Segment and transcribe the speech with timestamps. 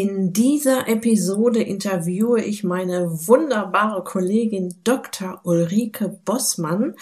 [0.00, 5.40] In dieser Episode interviewe ich meine wunderbare Kollegin Dr.
[5.42, 6.94] Ulrike Bossmann.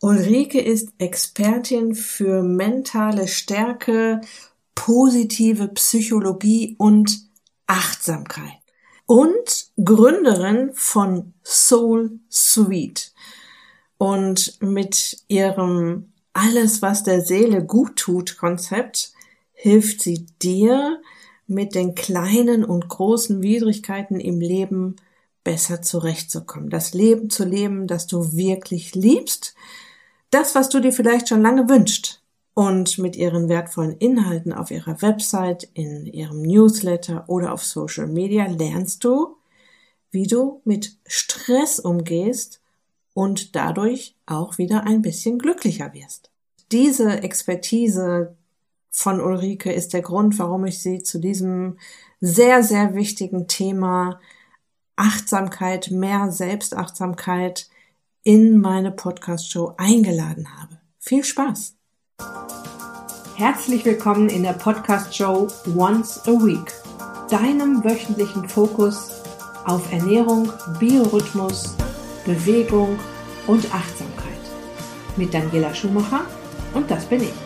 [0.00, 4.20] Ulrike ist Expertin für mentale Stärke,
[4.76, 7.18] positive Psychologie und
[7.66, 8.60] Achtsamkeit
[9.06, 13.12] und Gründerin von Soul Suite.
[13.98, 19.14] Und mit ihrem Alles, was der Seele gut tut Konzept
[19.52, 21.00] hilft sie dir,
[21.46, 24.96] mit den kleinen und großen Widrigkeiten im Leben
[25.44, 26.70] besser zurechtzukommen.
[26.70, 29.54] Das Leben zu leben, das du wirklich liebst.
[30.30, 32.20] Das, was du dir vielleicht schon lange wünscht.
[32.52, 38.46] Und mit ihren wertvollen Inhalten auf ihrer Website, in ihrem Newsletter oder auf Social Media
[38.46, 39.36] lernst du,
[40.10, 42.60] wie du mit Stress umgehst
[43.12, 46.30] und dadurch auch wieder ein bisschen glücklicher wirst.
[46.72, 48.34] Diese Expertise,
[48.96, 51.76] von Ulrike ist der Grund, warum ich sie zu diesem
[52.20, 54.18] sehr, sehr wichtigen Thema
[54.96, 57.68] Achtsamkeit, mehr Selbstachtsamkeit
[58.22, 60.78] in meine Podcast-Show eingeladen habe.
[60.98, 61.74] Viel Spaß!
[63.34, 66.72] Herzlich willkommen in der Podcast-Show Once a Week,
[67.28, 69.10] deinem wöchentlichen Fokus
[69.66, 71.76] auf Ernährung, Biorhythmus,
[72.24, 72.98] Bewegung
[73.46, 74.40] und Achtsamkeit.
[75.18, 76.24] Mit Daniela Schumacher
[76.72, 77.45] und das bin ich.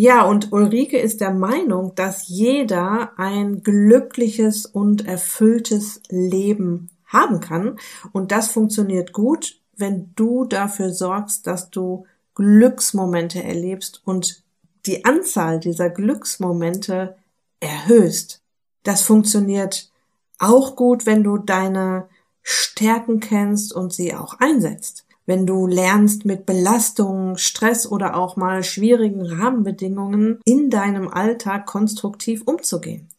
[0.00, 7.80] Ja, und Ulrike ist der Meinung, dass jeder ein glückliches und erfülltes Leben haben kann.
[8.12, 14.44] Und das funktioniert gut, wenn du dafür sorgst, dass du Glücksmomente erlebst und
[14.86, 17.16] die Anzahl dieser Glücksmomente
[17.58, 18.40] erhöhst.
[18.84, 19.90] Das funktioniert
[20.38, 22.08] auch gut, wenn du deine
[22.44, 28.64] Stärken kennst und sie auch einsetzt wenn du lernst, mit Belastungen, Stress oder auch mal
[28.64, 33.10] schwierigen Rahmenbedingungen in deinem Alltag konstruktiv umzugehen.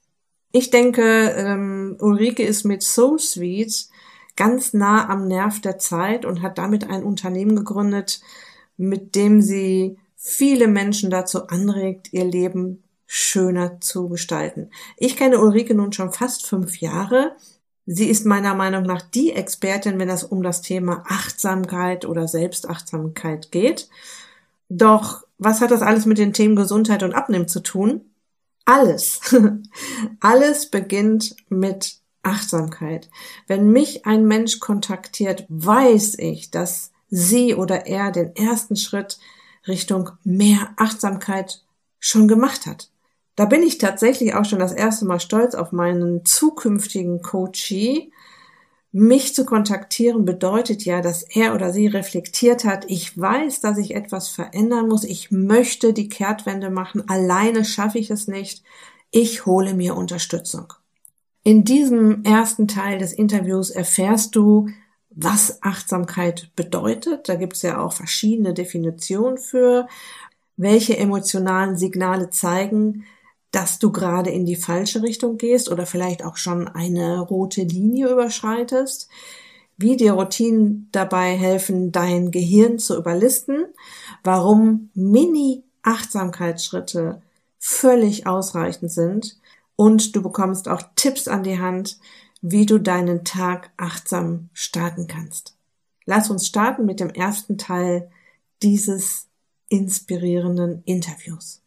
[0.52, 1.03] Ich denke,
[1.38, 3.90] ähm, Ulrike ist mit Soul Suite
[4.36, 8.22] ganz nah am Nerv der Zeit und hat damit ein Unternehmen gegründet,
[8.75, 14.72] mit dem sie viele Menschen dazu anregt, ihr Leben schöner zu gestalten.
[14.98, 17.36] Ich kenne Ulrike nun schon fast fünf Jahre
[17.91, 23.51] Sie ist meiner Meinung nach die Expertin, wenn es um das Thema Achtsamkeit oder Selbstachtsamkeit
[23.51, 23.89] geht.
[24.69, 28.01] Doch was hat das alles mit den Themen Gesundheit und Abnehmen zu tun?
[28.63, 29.35] Alles.
[30.19, 33.09] alles beginnt mit Achtsamkeit.
[33.47, 39.17] Wenn mich ein Mensch kontaktiert, weiß ich, dass sie oder er den ersten Schritt
[39.67, 41.63] Richtung mehr Achtsamkeit
[42.00, 42.91] schon gemacht hat.
[43.39, 48.11] Da bin ich tatsächlich auch schon das erste Mal stolz auf meinen zukünftigen Coachee.
[48.91, 53.95] Mich zu kontaktieren bedeutet ja, dass er oder sie reflektiert hat, ich weiß, dass ich
[53.95, 58.61] etwas verändern muss, ich möchte die Kehrtwende machen, alleine schaffe ich es nicht,
[59.09, 60.73] ich hole mir Unterstützung.
[61.44, 64.67] In diesem ersten Teil des Interviews erfährst du,
[65.11, 67.29] was Achtsamkeit bedeutet.
[67.29, 69.88] Da gibt es ja auch verschiedene Definitionen für,
[70.57, 73.06] welche emotionalen Signale zeigen,
[73.52, 78.10] dass du gerade in die falsche Richtung gehst oder vielleicht auch schon eine rote Linie
[78.10, 79.10] überschreitest,
[79.78, 83.66] wie dir Routinen dabei helfen, dein Gehirn zu überlisten,
[84.24, 87.22] warum Mini-Achtsamkeitsschritte
[87.58, 89.38] völlig ausreichend sind
[89.76, 92.00] und du bekommst auch Tipps an die Hand,
[92.42, 95.56] wie du deinen Tag achtsam starten kannst.
[96.06, 98.12] Lass uns starten mit dem ersten Teil
[98.62, 99.28] dieses
[99.70, 101.62] inspirierenden Interviews.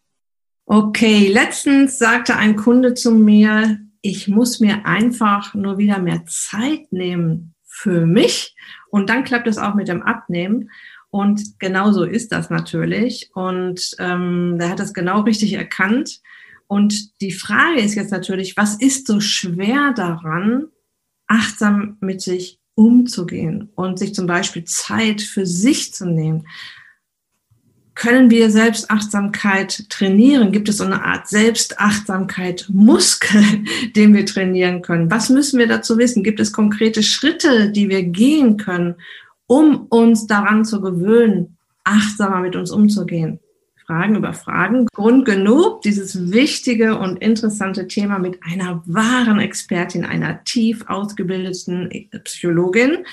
[0.66, 6.92] Okay, letztens sagte ein Kunde zu mir, ich muss mir einfach nur wieder mehr Zeit
[6.92, 8.54] nehmen für mich
[8.90, 10.70] und dann klappt es auch mit dem Abnehmen.
[11.10, 13.30] Und genau so ist das natürlich.
[13.34, 16.20] Und ähm, der hat das genau richtig erkannt.
[16.68, 20.68] Und die Frage ist jetzt natürlich, was ist so schwer daran,
[21.26, 26.46] achtsam mit sich umzugehen und sich zum Beispiel Zeit für sich zu nehmen?
[27.94, 30.52] Können wir Selbstachtsamkeit trainieren?
[30.52, 33.42] Gibt es so eine Art Selbstachtsamkeit Muskel,
[33.96, 35.10] den wir trainieren können?
[35.10, 36.24] Was müssen wir dazu wissen?
[36.24, 38.96] Gibt es konkrete Schritte, die wir gehen können,
[39.46, 43.40] um uns daran zu gewöhnen, achtsamer mit uns umzugehen?
[43.86, 44.86] Fragen über Fragen.
[44.94, 51.90] Grund genug, dieses wichtige und interessante Thema mit einer wahren Expertin, einer tief ausgebildeten
[52.24, 53.04] Psychologin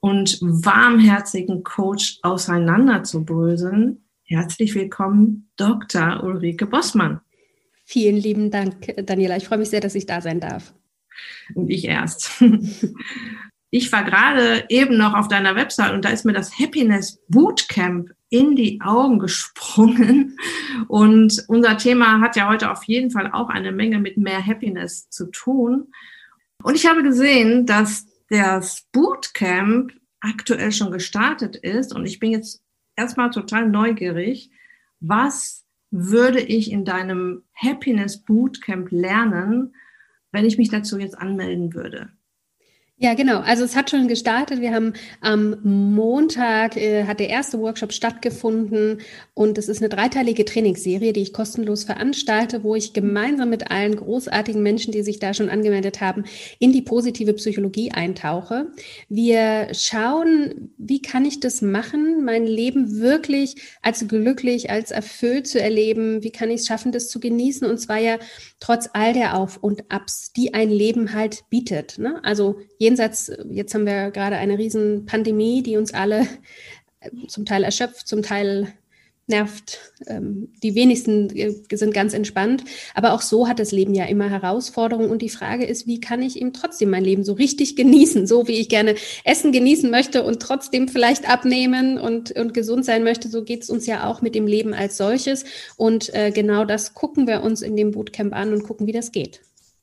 [0.00, 6.24] und warmherzigen Coach auseinanderzubröseln Herzlich willkommen, Dr.
[6.24, 7.20] Ulrike Bossmann.
[7.84, 9.36] Vielen lieben Dank, Daniela.
[9.36, 10.74] Ich freue mich sehr, dass ich da sein darf.
[11.54, 12.42] Und ich erst.
[13.70, 18.10] Ich war gerade eben noch auf deiner Website und da ist mir das Happiness Bootcamp
[18.30, 20.38] in die Augen gesprungen.
[20.86, 25.10] Und unser Thema hat ja heute auf jeden Fall auch eine Menge mit mehr Happiness
[25.10, 25.88] zu tun.
[26.62, 32.62] Und ich habe gesehen, dass das Bootcamp aktuell schon gestartet ist und ich bin jetzt
[32.96, 34.50] erstmal total neugierig,
[35.00, 39.74] was würde ich in deinem Happiness Bootcamp lernen,
[40.32, 42.10] wenn ich mich dazu jetzt anmelden würde?
[42.98, 43.40] Ja, genau.
[43.40, 44.62] Also es hat schon gestartet.
[44.62, 49.02] Wir haben am Montag äh, hat der erste Workshop stattgefunden
[49.34, 53.96] und es ist eine dreiteilige Trainingsserie, die ich kostenlos veranstalte, wo ich gemeinsam mit allen
[53.96, 56.24] großartigen Menschen, die sich da schon angemeldet haben,
[56.58, 58.68] in die positive Psychologie eintauche.
[59.10, 65.60] Wir schauen, wie kann ich das machen, mein Leben wirklich als glücklich, als erfüllt zu
[65.60, 66.22] erleben?
[66.22, 67.68] Wie kann ich es schaffen, das zu genießen?
[67.68, 68.16] Und zwar ja
[68.58, 71.98] trotz all der Auf und Abs, die ein Leben halt bietet.
[71.98, 72.24] Ne?
[72.24, 76.26] Also jenseits, jetzt haben wir gerade eine riesen Pandemie, die uns alle
[77.00, 78.72] äh, zum Teil erschöpft, zum Teil
[79.28, 79.92] nervt.
[80.06, 82.62] Ähm, die wenigsten äh, sind ganz entspannt.
[82.94, 85.10] Aber auch so hat das Leben ja immer Herausforderungen.
[85.10, 88.46] Und die Frage ist, wie kann ich eben trotzdem mein Leben so richtig genießen, so
[88.46, 88.94] wie ich gerne
[89.24, 93.28] Essen genießen möchte und trotzdem vielleicht abnehmen und, und gesund sein möchte.
[93.28, 95.44] So geht es uns ja auch mit dem Leben als solches.
[95.76, 99.10] Und äh, genau das gucken wir uns in dem Bootcamp an und gucken, wie das
[99.10, 99.40] geht.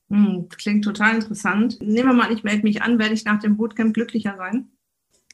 [0.09, 1.81] Hm, klingt total interessant.
[1.81, 4.71] Nehmen wir mal, ich melde mich an, werde ich nach dem Bootcamp glücklicher sein?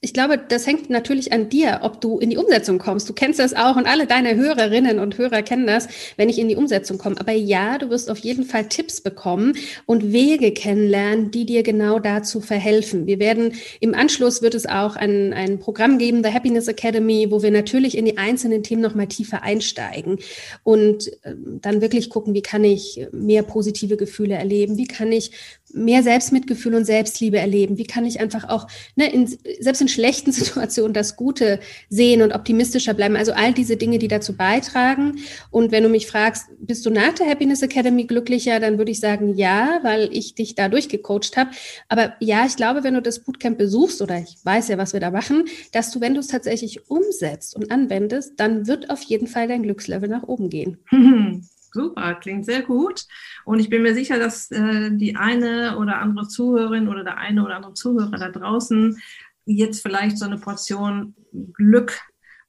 [0.01, 3.09] Ich glaube, das hängt natürlich an dir, ob du in die Umsetzung kommst.
[3.09, 6.47] Du kennst das auch und alle deine Hörerinnen und Hörer kennen das, wenn ich in
[6.47, 7.19] die Umsetzung komme.
[7.19, 11.99] Aber ja, du wirst auf jeden Fall Tipps bekommen und Wege kennenlernen, die dir genau
[11.99, 13.07] dazu verhelfen.
[13.07, 17.43] Wir werden im Anschluss wird es auch ein, ein Programm geben, The Happiness Academy, wo
[17.43, 20.19] wir natürlich in die einzelnen Themen noch mal tiefer einsteigen
[20.63, 24.77] und ähm, dann wirklich gucken, wie kann ich mehr positive Gefühle erleben?
[24.77, 25.31] Wie kann ich
[25.73, 27.77] mehr Selbstmitgefühl und Selbstliebe erleben?
[27.77, 29.27] Wie kann ich einfach auch, ne, in,
[29.59, 33.15] selbst in schlechten Situationen das Gute sehen und optimistischer bleiben?
[33.15, 35.19] Also all diese Dinge, die dazu beitragen.
[35.51, 38.99] Und wenn du mich fragst, bist du nach der Happiness Academy glücklicher, dann würde ich
[38.99, 41.51] sagen, ja, weil ich dich da durchgecoacht habe.
[41.87, 44.99] Aber ja, ich glaube, wenn du das Bootcamp besuchst, oder ich weiß ja, was wir
[44.99, 49.27] da machen, dass du, wenn du es tatsächlich umsetzt und anwendest, dann wird auf jeden
[49.27, 50.77] Fall dein Glückslevel nach oben gehen.
[51.71, 53.05] Super, klingt sehr gut.
[53.45, 57.43] Und ich bin mir sicher, dass äh, die eine oder andere Zuhörerin oder der eine
[57.43, 58.97] oder andere Zuhörer da draußen
[59.45, 61.15] jetzt vielleicht so eine Portion
[61.53, 61.99] Glück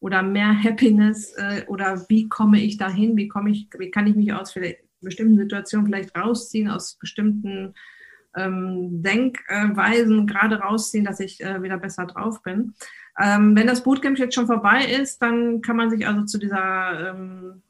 [0.00, 4.17] oder mehr Happiness äh, oder wie komme ich dahin, wie komme ich, wie kann ich
[4.17, 4.55] mich aus
[5.00, 7.75] bestimmten Situationen vielleicht rausziehen, aus bestimmten
[8.37, 12.75] ähm, Denkweisen gerade rausziehen, dass ich äh, wieder besser drauf bin.
[13.19, 17.11] Ähm, wenn das Bootcamp jetzt schon vorbei ist, dann kann man sich also zu dieser
[17.11, 17.62] ähm,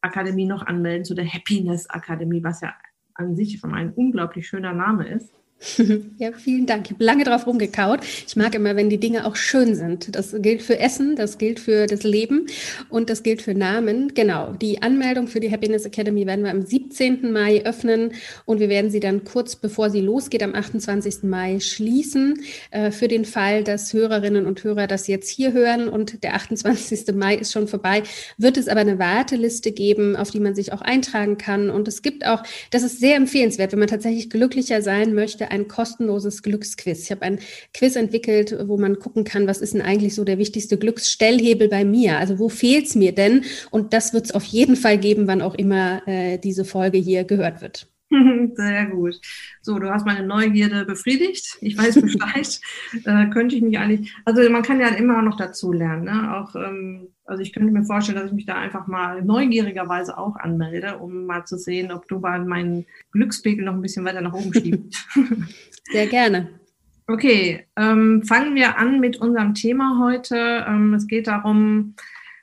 [0.00, 2.74] Akademie noch anmelden, zu der Happiness Akademie, was ja
[3.14, 5.32] an sich schon ein unglaublich schöner Name ist.
[6.18, 6.86] Ja, vielen Dank.
[6.86, 8.00] Ich habe lange drauf rumgekaut.
[8.26, 10.14] Ich mag immer, wenn die Dinge auch schön sind.
[10.14, 12.46] Das gilt für Essen, das gilt für das Leben
[12.88, 14.14] und das gilt für Namen.
[14.14, 14.52] Genau.
[14.52, 17.32] Die Anmeldung für die Happiness Academy werden wir am 17.
[17.32, 18.12] Mai öffnen
[18.46, 21.22] und wir werden sie dann kurz bevor sie losgeht, am 28.
[21.24, 22.40] Mai schließen.
[22.70, 27.14] Äh, für den Fall, dass Hörerinnen und Hörer das jetzt hier hören und der 28.
[27.14, 28.02] Mai ist schon vorbei,
[28.38, 31.70] wird es aber eine Warteliste geben, auf die man sich auch eintragen kann.
[31.70, 35.68] Und es gibt auch, das ist sehr empfehlenswert, wenn man tatsächlich glücklicher sein möchte, ein
[35.68, 37.04] kostenloses Glücksquiz.
[37.04, 37.38] Ich habe ein
[37.74, 41.84] Quiz entwickelt, wo man gucken kann, was ist denn eigentlich so der wichtigste Glücksstellhebel bei
[41.84, 42.18] mir?
[42.18, 43.44] Also wo fehlt es mir denn?
[43.70, 47.24] Und das wird es auf jeden Fall geben, wann auch immer äh, diese Folge hier
[47.24, 47.88] gehört wird.
[48.54, 49.20] Sehr gut.
[49.60, 51.58] So, du hast meine Neugierde befriedigt.
[51.60, 52.60] Ich weiß Bescheid.
[53.04, 56.04] äh, könnte ich mich eigentlich, also man kann ja immer noch dazu lernen.
[56.04, 56.36] Ne?
[56.36, 60.36] Auch, ähm, also ich könnte mir vorstellen, dass ich mich da einfach mal neugierigerweise auch
[60.36, 64.32] anmelde, um mal zu sehen, ob du mal meinen Glückspegel noch ein bisschen weiter nach
[64.32, 65.06] oben schiebst.
[65.90, 66.48] Sehr gerne.
[67.10, 70.66] Okay, ähm, fangen wir an mit unserem Thema heute.
[70.68, 71.94] Ähm, es geht darum,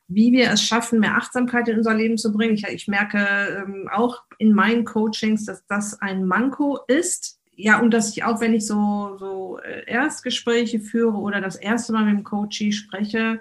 [0.07, 2.53] wie wir es schaffen, mehr Achtsamkeit in unser Leben zu bringen.
[2.53, 7.39] Ich, ich merke ähm, auch in meinen Coachings, dass das ein Manko ist.
[7.55, 11.93] Ja, und dass ich auch, wenn ich so, so äh, Erstgespräche führe oder das erste
[11.93, 13.39] Mal mit dem Coachie spreche,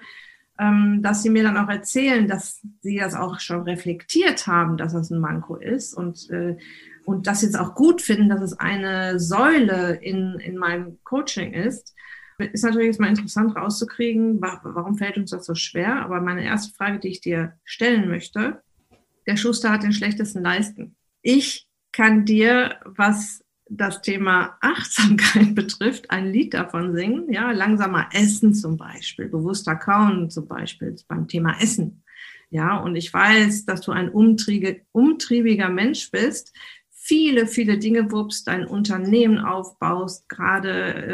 [0.58, 4.92] ähm, dass sie mir dann auch erzählen, dass sie das auch schon reflektiert haben, dass
[4.92, 6.56] das ein Manko ist und, äh,
[7.04, 11.94] und das jetzt auch gut finden, dass es eine Säule in, in meinem Coaching ist.
[12.38, 16.02] Ist natürlich jetzt mal interessant rauszukriegen, warum fällt uns das so schwer.
[16.02, 18.62] Aber meine erste Frage, die ich dir stellen möchte,
[19.26, 20.96] der Schuster hat den schlechtesten Leisten.
[21.22, 27.32] Ich kann dir, was das Thema Achtsamkeit betrifft, ein Lied davon singen.
[27.32, 32.02] Ja, langsamer Essen zum Beispiel, bewusster Kauen zum Beispiel beim Thema Essen.
[32.50, 36.54] Ja, und ich weiß, dass du ein umtriebiger Mensch bist,
[37.04, 40.70] viele, viele Dinge wuppst, dein Unternehmen aufbaust, gerade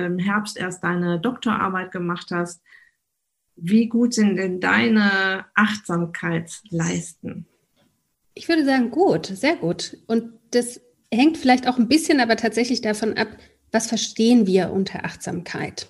[0.07, 2.63] im Herbst erst deine Doktorarbeit gemacht hast.
[3.57, 7.47] Wie gut sind denn deine Achtsamkeitsleisten?
[8.35, 9.97] Ich würde sagen, gut, sehr gut.
[10.07, 10.81] Und das
[11.13, 13.27] hängt vielleicht auch ein bisschen aber tatsächlich davon ab,
[13.73, 15.87] was verstehen wir unter Achtsamkeit?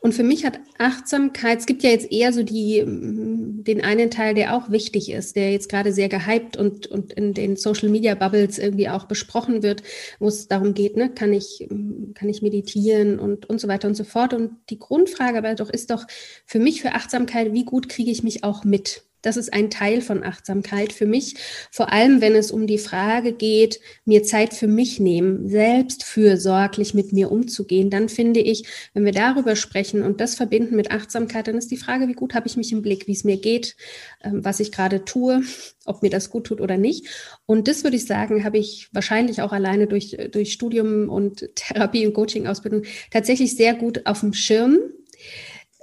[0.00, 4.10] Und für mich hat Achtsamkeit, es gibt ja jetzt eher so die, mm, den einen
[4.10, 7.88] Teil, der auch wichtig ist, der jetzt gerade sehr gehypt und, und in den Social
[7.88, 9.82] Media Bubbles irgendwie auch besprochen wird,
[10.18, 13.88] wo es darum geht, ne, kann ich, mm, kann ich meditieren und, und so weiter
[13.88, 14.32] und so fort.
[14.32, 16.06] Und die Grundfrage aber doch ist doch
[16.46, 19.07] für mich für Achtsamkeit, wie gut kriege ich mich auch mit?
[19.22, 21.34] Das ist ein Teil von Achtsamkeit für mich,
[21.70, 26.94] vor allem wenn es um die Frage geht, mir Zeit für mich nehmen, selbst fürsorglich
[26.94, 27.90] mit mir umzugehen.
[27.90, 31.76] Dann finde ich, wenn wir darüber sprechen und das verbinden mit Achtsamkeit, dann ist die
[31.76, 33.76] Frage, wie gut habe ich mich im Blick, wie es mir geht,
[34.22, 35.42] ähm, was ich gerade tue,
[35.84, 37.06] ob mir das gut tut oder nicht.
[37.46, 42.06] Und das würde ich sagen, habe ich wahrscheinlich auch alleine durch, durch Studium und Therapie
[42.06, 44.78] und Coaching-Ausbildung tatsächlich sehr gut auf dem Schirm.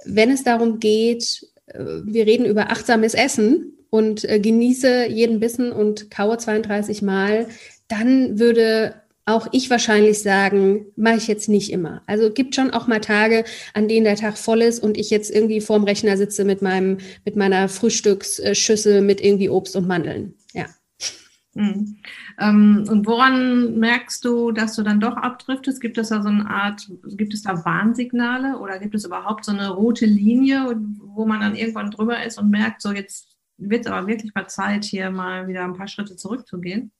[0.04, 6.10] Wenn es darum geht, wir reden über achtsames Essen und äh, genieße jeden Bissen und
[6.10, 7.48] kaue 32 Mal,
[7.88, 8.94] dann würde
[9.28, 12.02] auch ich wahrscheinlich sagen, mache ich jetzt nicht immer.
[12.06, 13.44] Also gibt schon auch mal Tage,
[13.74, 16.98] an denen der Tag voll ist und ich jetzt irgendwie vorm Rechner sitze mit meinem,
[17.24, 20.34] mit meiner Frühstücksschüssel mit irgendwie Obst und Mandeln.
[20.54, 20.66] Ja.
[21.54, 21.96] Mhm.
[22.38, 25.80] Ähm, und woran merkst du, dass du dann doch abdriftest?
[25.80, 29.52] Gibt es da so eine Art, gibt es da Warnsignale oder gibt es überhaupt so
[29.52, 33.90] eine rote Linie, wo man dann irgendwann drüber ist und merkt, so jetzt wird es
[33.90, 36.90] aber wirklich mal Zeit, hier mal wieder ein paar Schritte zurückzugehen?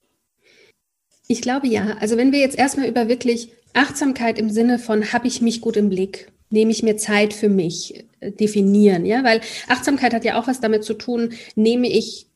[1.27, 1.97] Ich glaube ja.
[1.99, 5.77] Also wenn wir jetzt erstmal über wirklich Achtsamkeit im Sinne von, habe ich mich gut
[5.77, 10.39] im Blick, nehme ich mir Zeit für mich äh, definieren, ja, weil Achtsamkeit hat ja
[10.39, 12.27] auch was damit zu tun, nehme ich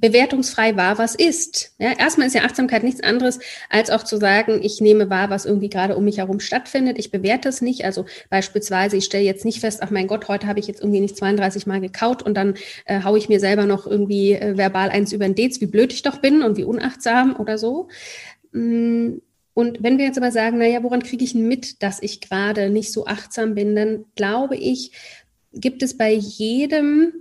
[0.00, 1.74] bewertungsfrei wahr, was ist.
[1.78, 3.38] Ja, erstmal ist ja Achtsamkeit nichts anderes,
[3.68, 6.98] als auch zu sagen, ich nehme wahr, was irgendwie gerade um mich herum stattfindet.
[6.98, 7.84] Ich bewerte es nicht.
[7.84, 11.00] Also beispielsweise, ich stelle jetzt nicht fest, ach mein Gott, heute habe ich jetzt irgendwie
[11.00, 14.90] nicht 32 Mal gekaut und dann äh, haue ich mir selber noch irgendwie äh, verbal
[14.90, 17.88] eins über den Dez, wie blöd ich doch bin und wie unachtsam oder so.
[18.52, 19.18] Mm,
[19.54, 22.92] und wenn wir jetzt aber sagen, naja, woran kriege ich mit, dass ich gerade nicht
[22.92, 24.92] so achtsam bin, dann glaube ich,
[25.52, 27.12] gibt es bei jedem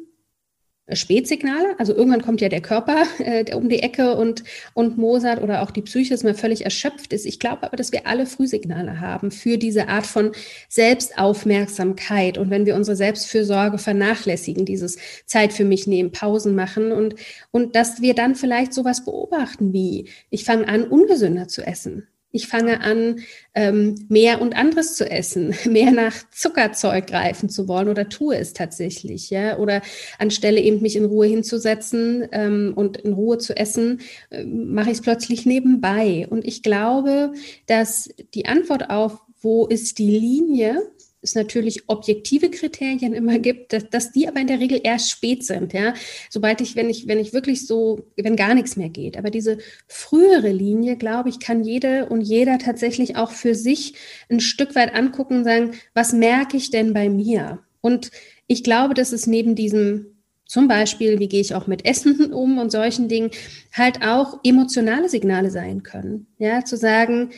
[0.94, 1.75] Spätsignale.
[1.77, 5.72] Also irgendwann kommt ja der Körper äh, um die Ecke und, und Mozart oder auch
[5.72, 7.25] die Psyche, dass man völlig erschöpft ist.
[7.25, 10.32] Ich glaube aber, dass wir alle Frühsignale haben für diese Art von
[10.70, 12.38] Selbstaufmerksamkeit.
[12.38, 17.15] Und wenn wir unsere Selbstfürsorge vernachlässigen, dieses Zeit für mich nehmen, Pausen machen und,
[17.51, 22.08] und dass wir dann vielleicht sowas beobachten wie, ich fange an, ungesünder zu essen.
[22.31, 23.19] Ich fange an,
[23.55, 28.53] ähm, mehr und anderes zu essen, mehr nach Zuckerzeug greifen zu wollen oder tue es
[28.53, 29.57] tatsächlich, ja.
[29.57, 29.81] Oder
[30.19, 34.98] anstelle eben mich in Ruhe hinzusetzen ähm, und in Ruhe zu essen, äh, mache ich
[34.98, 36.27] es plötzlich nebenbei.
[36.29, 37.34] Und ich glaube,
[37.65, 40.81] dass die Antwort auf, wo ist die Linie,
[41.21, 45.43] es natürlich objektive Kriterien immer gibt, dass, dass die aber in der Regel erst spät
[45.45, 45.93] sind, ja.
[46.29, 49.17] Sobald ich, wenn ich, wenn ich wirklich so, wenn gar nichts mehr geht.
[49.17, 49.57] Aber diese
[49.88, 53.95] frühere Linie, glaube ich, kann jede und jeder tatsächlich auch für sich
[54.29, 57.59] ein Stück weit angucken und sagen, was merke ich denn bei mir?
[57.81, 58.12] Und
[58.47, 62.57] ich glaube, dass es neben diesem zum Beispiel, wie gehe ich auch mit Essen um
[62.57, 63.31] und solchen Dingen,
[63.74, 66.27] halt auch emotionale Signale sein können.
[66.38, 67.31] Ja, zu sagen,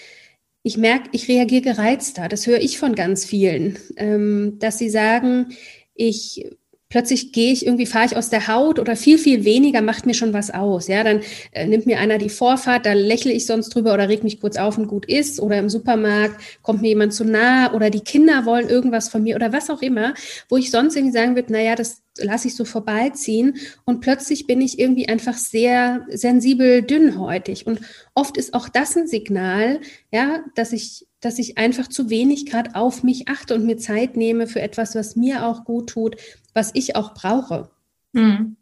[0.63, 2.27] ich merke, ich reagiere gereizter.
[2.27, 5.47] Das höre ich von ganz vielen, ähm, dass sie sagen,
[5.95, 6.45] ich
[6.89, 10.15] plötzlich gehe ich irgendwie, fahre ich aus der Haut oder viel, viel weniger macht mir
[10.15, 10.87] schon was aus.
[10.87, 14.23] Ja, dann äh, nimmt mir einer die Vorfahrt, da lächle ich sonst drüber oder reg
[14.23, 15.39] mich kurz auf und gut ist.
[15.39, 19.35] Oder im Supermarkt kommt mir jemand zu nah oder die Kinder wollen irgendwas von mir
[19.35, 20.15] oder was auch immer,
[20.49, 24.59] wo ich sonst irgendwie sagen würde, naja, das lasse ich so vorbeiziehen und plötzlich bin
[24.59, 27.67] ich irgendwie einfach sehr sensibel dünnhäutig.
[27.67, 27.81] Und
[28.15, 29.79] oft ist auch das ein Signal,
[30.11, 34.15] ja, dass ich dass ich einfach zu wenig gerade auf mich achte und mir Zeit
[34.15, 36.15] nehme für etwas, was mir auch gut tut,
[36.53, 37.69] was ich auch brauche.
[38.15, 38.55] Hm.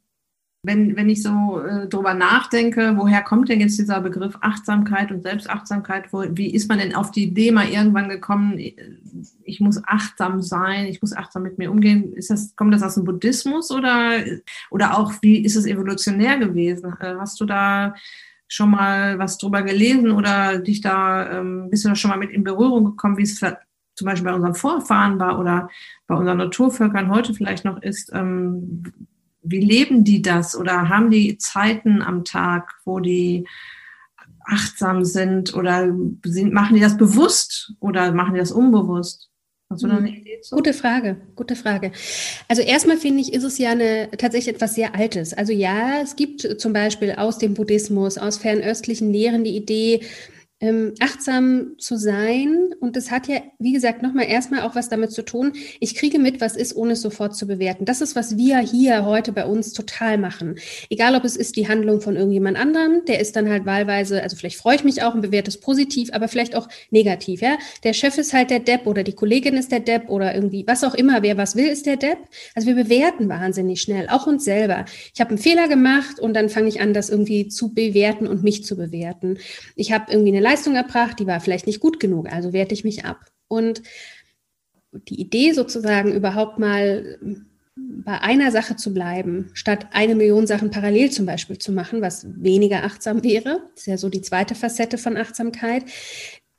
[0.63, 5.21] Wenn, wenn ich so äh, drüber nachdenke, woher kommt denn jetzt dieser Begriff Achtsamkeit und
[5.21, 6.11] Selbstachtsamkeit?
[6.11, 10.87] Wo, wie ist man denn auf die Idee mal irgendwann gekommen, ich muss achtsam sein,
[10.87, 12.11] ich muss achtsam mit mir umgehen?
[12.13, 14.17] Ist das, kommt das aus dem Buddhismus oder,
[14.69, 16.91] oder auch wie ist es evolutionär gewesen?
[16.99, 17.93] Äh, hast du da
[18.47, 22.31] schon mal was drüber gelesen oder dich da, ähm, bist du da schon mal mit
[22.31, 25.69] in Berührung gekommen, wie es zum Beispiel bei unseren Vorfahren war oder
[26.07, 28.11] bei unseren Naturvölkern heute vielleicht noch ist?
[28.13, 28.83] Ähm,
[29.43, 33.47] wie leben die das oder haben die Zeiten am Tag, wo die
[34.45, 39.29] achtsam sind oder sind, machen die das bewusst oder machen die das unbewusst?
[39.75, 40.55] Idee zu?
[40.55, 41.91] Gute Frage, gute Frage.
[42.47, 45.33] Also erstmal finde ich, ist es ja eine, tatsächlich etwas sehr Altes.
[45.33, 50.01] Also ja, es gibt zum Beispiel aus dem Buddhismus, aus fernöstlichen Lehren die Idee,
[50.59, 52.73] ähm, achtsam zu sein.
[52.79, 55.53] Und das hat ja, wie gesagt, nochmal erstmal auch was damit zu tun.
[55.79, 57.85] Ich kriege mit, was ist, ohne es sofort zu bewerten.
[57.85, 60.55] Das ist, was wir hier heute bei uns total machen.
[60.89, 64.35] Egal, ob es ist die Handlung von irgendjemand anderem, der ist dann halt wahlweise, also
[64.35, 67.41] vielleicht freue ich mich auch und bewerte es positiv, aber vielleicht auch negativ.
[67.41, 67.57] Ja?
[67.83, 70.83] Der Chef ist halt der Depp oder die Kollegin ist der Depp oder irgendwie, was
[70.83, 72.17] auch immer, wer was will, ist der Depp.
[72.55, 74.85] Also wir bewerten wahnsinnig schnell, auch uns selber.
[75.13, 78.43] Ich habe einen Fehler gemacht und dann fange ich an, das irgendwie zu bewerten und
[78.43, 79.37] mich zu bewerten.
[79.75, 82.83] Ich habe irgendwie eine Leistung erbracht, die war vielleicht nicht gut genug, also werte ich
[82.83, 83.19] mich ab.
[83.47, 83.81] Und
[84.91, 87.19] die Idee sozusagen überhaupt mal
[87.75, 92.25] bei einer Sache zu bleiben, statt eine Million Sachen parallel zum Beispiel zu machen, was
[92.35, 95.83] weniger achtsam wäre, ist ja so die zweite Facette von Achtsamkeit,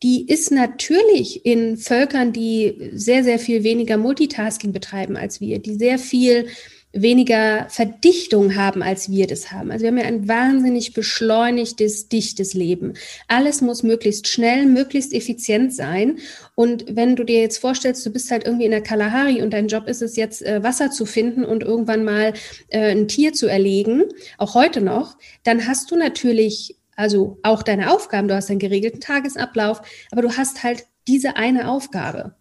[0.02, 5.75] die ist natürlich in Völkern, die sehr, sehr viel weniger Multitasking betreiben als wir, die
[5.75, 6.47] sehr viel
[6.92, 9.71] weniger Verdichtung haben, als wir das haben.
[9.71, 12.95] Also wir haben ja ein wahnsinnig beschleunigtes, dichtes Leben.
[13.26, 16.18] Alles muss möglichst schnell, möglichst effizient sein.
[16.54, 19.68] Und wenn du dir jetzt vorstellst, du bist halt irgendwie in der Kalahari und dein
[19.68, 22.33] Job ist es jetzt, äh, Wasser zu finden und irgendwann mal
[22.68, 24.04] äh, ein Tier zu erlegen,
[24.38, 29.00] auch heute noch, dann hast du natürlich also auch deine Aufgaben, du hast einen geregelten
[29.00, 32.35] Tagesablauf, aber du hast halt diese eine Aufgabe.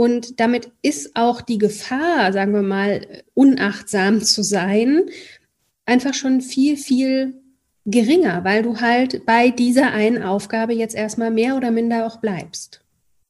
[0.00, 5.10] Und damit ist auch die Gefahr, sagen wir mal, unachtsam zu sein,
[5.84, 7.34] einfach schon viel, viel
[7.84, 12.80] geringer, weil du halt bei dieser einen Aufgabe jetzt erstmal mehr oder minder auch bleibst.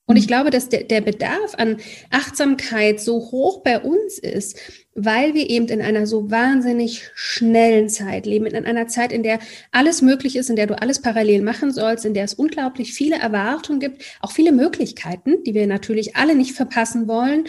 [0.07, 0.29] Und ich mhm.
[0.29, 1.79] glaube, dass der, der Bedarf an
[2.11, 4.57] Achtsamkeit so hoch bei uns ist,
[5.05, 9.39] weil wir eben in einer so wahnsinnig schnellen Zeit leben, in einer Zeit, in der
[9.71, 13.17] alles möglich ist, in der du alles parallel machen sollst, in der es unglaublich viele
[13.17, 17.45] Erwartungen gibt, auch viele Möglichkeiten, die wir natürlich alle nicht verpassen wollen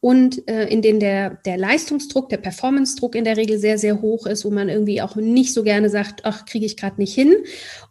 [0.00, 4.26] und äh, in denen der, der Leistungsdruck, der Performance-Druck in der Regel sehr, sehr hoch
[4.26, 7.34] ist, wo man irgendwie auch nicht so gerne sagt, ach, kriege ich gerade nicht hin.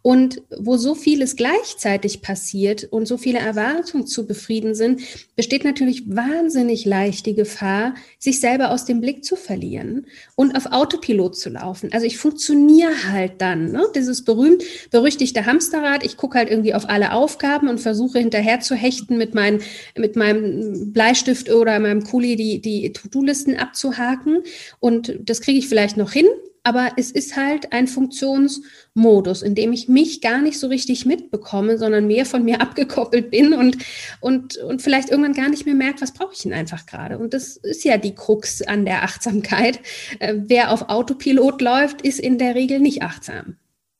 [0.02, 5.00] Und wo so vieles gleichzeitig passiert und so viele Erwartungen zu befrieden sind,
[5.36, 10.66] besteht natürlich wahnsinnig leicht die Gefahr, sich selber aus dem Blick zu verlieren und auf
[10.66, 11.90] Autopilot zu laufen.
[11.92, 13.70] Also ich funktioniere halt dann.
[13.70, 13.86] Ne?
[13.94, 16.04] Dieses berühmt berüchtigte Hamsterrad.
[16.04, 19.60] Ich gucke halt irgendwie auf alle Aufgaben und versuche hinterher zu hechten mit, mein,
[19.96, 24.42] mit meinem Bleistift oder meinem Kuli die, die To-Do-Listen abzuhaken.
[24.80, 26.26] Und das kriege ich vielleicht noch hin,
[26.66, 31.78] aber es ist halt ein Funktionsmodus, in dem ich mich gar nicht so richtig mitbekomme,
[31.78, 33.78] sondern mehr von mir abgekoppelt bin und,
[34.20, 37.18] und, und vielleicht irgendwann gar nicht mehr merkt, was brauche ich denn einfach gerade.
[37.18, 39.78] Und das ist ja die Krux an der Achtsamkeit.
[40.18, 43.54] Äh, wer auf Autopilot läuft, ist in der Regel nicht achtsam.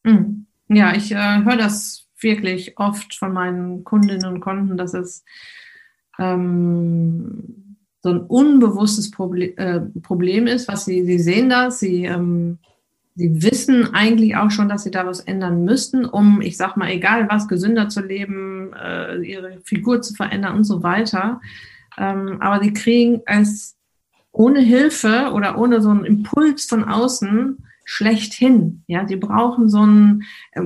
[0.04, 0.46] Hm.
[0.66, 5.24] Ja, ich äh, höre das wirklich oft von meinen Kundinnen und Kunden, dass es
[6.18, 7.65] ähm,
[8.02, 12.58] so ein unbewusstes Problem, äh, Problem ist, was sie, sie sehen das, sie, ähm,
[13.14, 16.90] sie wissen eigentlich auch schon, dass sie da was ändern müssten, um, ich sag mal,
[16.90, 21.40] egal was, gesünder zu leben, äh, ihre Figur zu verändern und so weiter.
[21.98, 23.76] Ähm, aber sie kriegen es
[24.32, 27.56] ohne Hilfe oder ohne so einen Impuls von außen
[27.86, 28.82] schlechthin.
[28.88, 30.60] Ja, sie brauchen so einen, äh,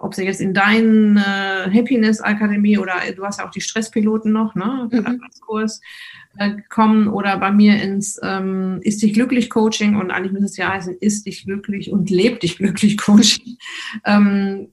[0.00, 4.32] ob sie jetzt in deinen äh, Happiness Akademie oder du hast ja auch die Stresspiloten
[4.32, 5.20] noch, ne, mhm.
[5.40, 5.80] Kurs,
[6.38, 10.56] äh, kommen oder bei mir ins ähm, Ist dich glücklich Coaching und eigentlich müsste es
[10.56, 13.56] ja heißen Ist dich glücklich und Leb dich glücklich Coaching.
[14.04, 14.68] ähm,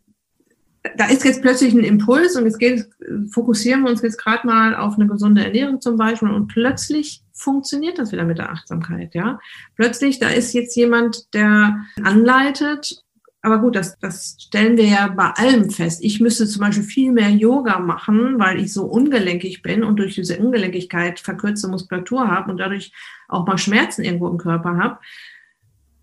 [0.97, 2.87] da ist jetzt plötzlich ein Impuls und jetzt geht,
[3.31, 7.97] fokussieren wir uns jetzt gerade mal auf eine gesunde Ernährung zum Beispiel und plötzlich funktioniert
[7.97, 9.39] das wieder mit der Achtsamkeit, ja.
[9.75, 13.03] Plötzlich, da ist jetzt jemand, der anleitet
[13.45, 16.03] aber gut, das, das stellen wir ja bei allem fest.
[16.03, 20.15] Ich müsste zum Beispiel viel mehr Yoga machen, weil ich so ungelenkig bin und durch
[20.15, 22.91] diese Ungelenkigkeit verkürzte Muskulatur habe und dadurch
[23.27, 24.97] auch mal Schmerzen irgendwo im Körper habe.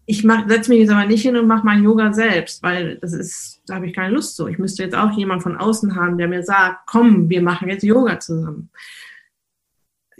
[0.06, 3.62] Ich setze mich jetzt aber nicht hin und mache mein Yoga selbst, weil das ist,
[3.66, 4.46] da habe ich keine Lust so.
[4.46, 7.82] Ich müsste jetzt auch jemand von außen haben, der mir sagt, komm, wir machen jetzt
[7.82, 8.70] Yoga zusammen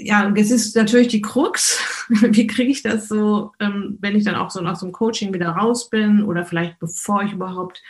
[0.05, 4.35] ja, jetzt ist natürlich die Krux, wie kriege ich das so, ähm, wenn ich dann
[4.35, 7.83] auch so nach so einem Coaching wieder raus bin oder vielleicht bevor ich überhaupt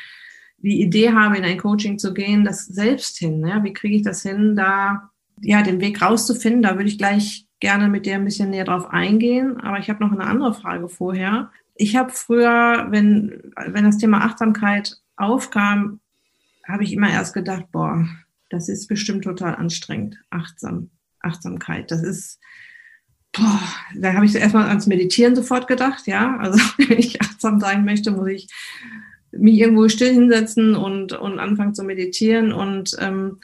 [0.59, 3.41] die Idee habe, in ein Coaching zu gehen, das selbst hin.
[3.41, 3.61] Ne?
[3.63, 6.63] Wie kriege ich das hin, da ja den Weg rauszufinden?
[6.63, 9.61] Da würde ich gleich gerne mit dir ein bisschen näher drauf eingehen.
[9.61, 11.51] Aber ich habe noch eine andere Frage vorher.
[11.75, 16.01] Ich habe früher, wenn, wenn das Thema Achtsamkeit aufkam,
[16.69, 18.07] habe ich immer erst gedacht, boah,
[18.51, 20.91] das ist bestimmt total anstrengend, achtsam
[21.23, 21.91] Achtsamkeit.
[21.91, 22.41] Das ist,
[23.33, 23.61] boah,
[23.97, 26.37] da habe ich erstmal ans Meditieren sofort gedacht, ja.
[26.39, 28.49] Also wenn ich achtsam sein möchte, muss ich
[29.33, 32.53] mich irgendwo still hinsetzen und, und anfangen zu meditieren.
[32.53, 33.41] Und ähm,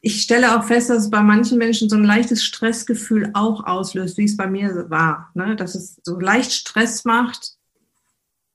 [0.00, 4.16] ich stelle auch fest, dass es bei manchen Menschen so ein leichtes Stressgefühl auch auslöst,
[4.16, 5.30] wie es bei mir war.
[5.34, 5.56] Ne?
[5.56, 7.54] Dass es so leicht Stress macht.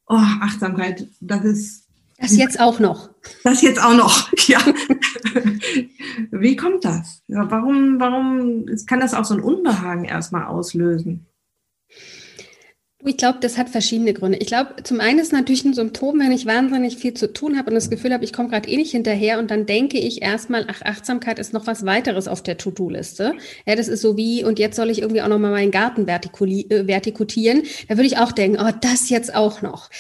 [0.08, 1.85] Oh, Achtsamkeit, das ist.
[2.26, 3.10] Das jetzt auch noch.
[3.44, 4.60] Das jetzt auch noch, ja.
[6.32, 7.22] wie kommt das?
[7.28, 11.28] Warum, warum kann das auch so ein Unbehagen erstmal auslösen?
[13.08, 14.40] Ich glaube, das hat verschiedene Gründe.
[14.40, 17.70] Ich glaube, zum einen ist natürlich ein Symptom, wenn ich wahnsinnig viel zu tun habe
[17.70, 20.66] und das Gefühl habe, ich komme gerade eh nicht hinterher und dann denke ich erstmal,
[20.68, 23.34] ach, Achtsamkeit ist noch was weiteres auf der To-Do-Liste.
[23.68, 26.08] Ja, das ist so wie, und jetzt soll ich irgendwie auch noch mal meinen Garten
[26.08, 27.64] äh, vertikutieren.
[27.88, 29.92] Da würde ich auch denken, oh, das jetzt auch noch.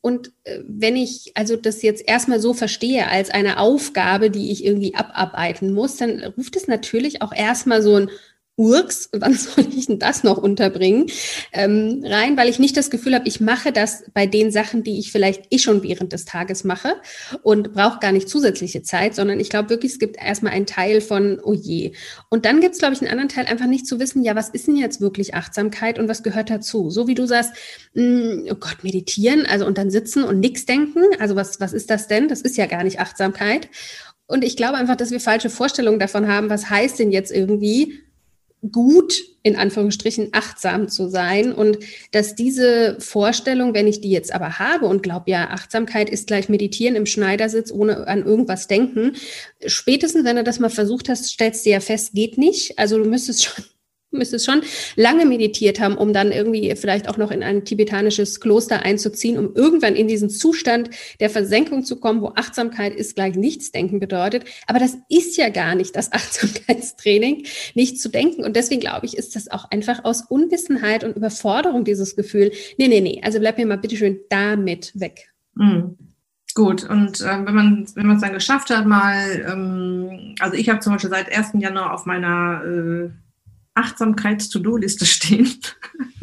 [0.00, 4.64] Und äh, wenn ich also das jetzt erstmal so verstehe als eine Aufgabe, die ich
[4.64, 8.10] irgendwie abarbeiten muss, dann ruft es natürlich auch erstmal so ein
[8.56, 11.06] Urks, wann soll ich denn das noch unterbringen,
[11.52, 14.98] ähm, rein, weil ich nicht das Gefühl habe, ich mache das bei den Sachen, die
[14.98, 16.96] ich vielleicht eh schon während des Tages mache
[17.42, 21.00] und brauche gar nicht zusätzliche Zeit, sondern ich glaube wirklich, es gibt erstmal einen Teil
[21.00, 21.92] von, oh je.
[22.28, 24.50] Und dann gibt es, glaube ich, einen anderen Teil, einfach nicht zu wissen, ja, was
[24.50, 26.90] ist denn jetzt wirklich Achtsamkeit und was gehört dazu?
[26.90, 27.52] So wie du sagst,
[27.94, 31.72] mh, hm, oh Gott, meditieren, also und dann sitzen und nichts denken, also was, was
[31.72, 32.28] ist das denn?
[32.28, 33.68] Das ist ja gar nicht Achtsamkeit.
[34.26, 38.00] Und ich glaube einfach, dass wir falsche Vorstellungen davon haben, was heißt denn jetzt irgendwie
[38.70, 41.78] gut, in Anführungsstrichen, achtsam zu sein und
[42.12, 46.48] dass diese Vorstellung, wenn ich die jetzt aber habe und glaube, ja, Achtsamkeit ist gleich
[46.48, 49.16] Meditieren im Schneidersitz, ohne an irgendwas denken,
[49.66, 52.78] spätestens, wenn du das mal versucht hast, stellst du ja fest, geht nicht.
[52.78, 53.64] Also du müsstest schon
[54.12, 54.62] müsstest schon
[54.96, 59.54] lange meditiert haben, um dann irgendwie vielleicht auch noch in ein tibetanisches Kloster einzuziehen, um
[59.54, 64.44] irgendwann in diesen Zustand der Versenkung zu kommen, wo Achtsamkeit ist gleich Nichtsdenken bedeutet.
[64.66, 68.44] Aber das ist ja gar nicht das Achtsamkeitstraining, nicht zu denken.
[68.44, 72.52] Und deswegen glaube ich, ist das auch einfach aus Unwissenheit und Überforderung dieses Gefühl.
[72.78, 73.20] Nee, nee, nee.
[73.24, 75.32] Also bleib mir mal bitteschön damit weg.
[75.54, 75.96] Mhm.
[76.54, 80.80] Gut, und äh, wenn man wenn es dann geschafft hat, mal, ähm, also ich habe
[80.80, 81.52] zum Beispiel seit 1.
[81.54, 83.10] Januar auf meiner äh,
[83.74, 85.48] Achtsamkeits-To-Do-Liste stehen.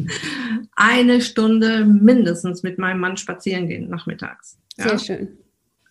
[0.75, 4.57] Eine Stunde mindestens mit meinem Mann spazieren gehen nachmittags.
[4.77, 4.89] Ja.
[4.89, 5.37] Sehr schön.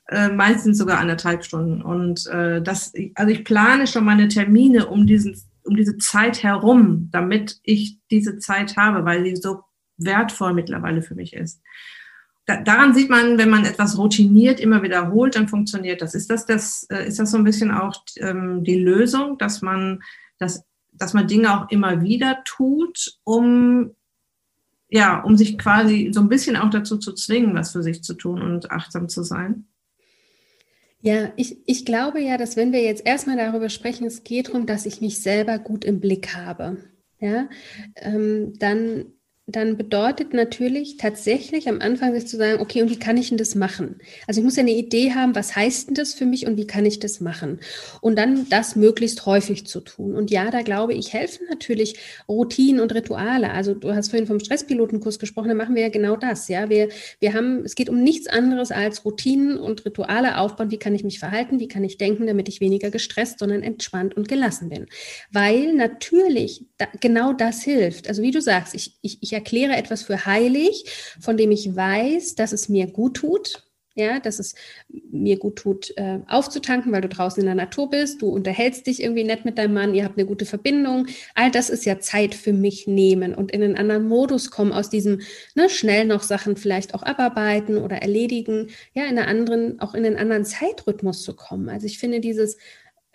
[0.08, 1.82] Äh, meistens sogar anderthalb Stunden.
[1.82, 7.08] Und äh, das, also ich plane schon meine Termine um diesen, um diese Zeit herum,
[7.12, 9.64] damit ich diese Zeit habe, weil sie so
[9.98, 11.60] wertvoll mittlerweile für mich ist.
[12.46, 16.14] Da, daran sieht man, wenn man etwas routiniert immer wiederholt, dann funktioniert das.
[16.14, 20.00] Ist das, das, äh, ist das so ein bisschen auch ähm, die Lösung, dass man
[20.38, 20.64] das
[20.98, 23.94] dass man Dinge auch immer wieder tut, um
[24.90, 28.14] ja, um sich quasi so ein bisschen auch dazu zu zwingen, was für sich zu
[28.14, 29.66] tun und achtsam zu sein?
[31.00, 34.66] Ja, ich, ich glaube ja, dass wenn wir jetzt erstmal darüber sprechen, es geht darum,
[34.66, 36.78] dass ich mich selber gut im Blick habe,
[37.20, 37.48] ja,
[37.96, 39.12] ähm, dann
[39.50, 43.38] dann bedeutet natürlich tatsächlich am Anfang sich zu sagen, okay, und wie kann ich denn
[43.38, 43.96] das machen?
[44.26, 46.66] Also ich muss ja eine Idee haben, was heißt denn das für mich und wie
[46.66, 47.58] kann ich das machen?
[48.02, 50.14] Und dann das möglichst häufig zu tun.
[50.14, 51.96] Und ja, da glaube ich, helfen natürlich
[52.28, 53.50] Routinen und Rituale.
[53.52, 56.48] Also du hast vorhin vom Stresspilotenkurs gesprochen, da machen wir ja genau das.
[56.48, 60.70] Ja, wir, wir haben, es geht um nichts anderes als Routinen und Rituale aufbauen.
[60.70, 61.58] Wie kann ich mich verhalten?
[61.58, 64.88] Wie kann ich denken, damit ich weniger gestresst, sondern entspannt und gelassen bin?
[65.32, 68.08] Weil natürlich da, genau das hilft.
[68.08, 70.84] Also wie du sagst, ich, ich, ich erkläre etwas für heilig,
[71.20, 73.64] von dem ich weiß, dass es mir gut tut.
[73.94, 74.54] Ja, dass es
[75.10, 79.02] mir gut tut, äh, aufzutanken, weil du draußen in der Natur bist, du unterhältst dich
[79.02, 81.08] irgendwie nett mit deinem Mann, ihr habt eine gute Verbindung.
[81.34, 84.88] All das ist ja Zeit für mich nehmen und in einen anderen Modus kommen, aus
[84.88, 85.22] diesem
[85.56, 90.06] ne, schnell noch Sachen vielleicht auch abarbeiten oder erledigen, ja, in einer anderen, auch in
[90.06, 91.68] einen anderen Zeitrhythmus zu kommen.
[91.68, 92.56] Also ich finde dieses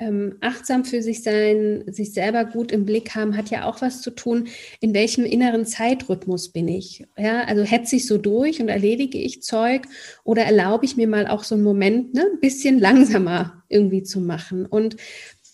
[0.03, 4.01] ähm, achtsam für sich sein, sich selber gut im Blick haben, hat ja auch was
[4.01, 4.47] zu tun,
[4.81, 7.05] in welchem inneren Zeitrhythmus bin ich.
[7.17, 9.83] Ja, also hetze ich so durch und erledige ich Zeug
[10.23, 14.19] oder erlaube ich mir mal auch so einen Moment, ne, ein bisschen langsamer irgendwie zu
[14.19, 14.65] machen.
[14.65, 14.97] Und